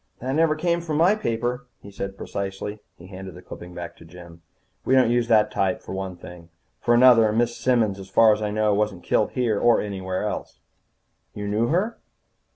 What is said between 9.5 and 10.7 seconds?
or anywhere else."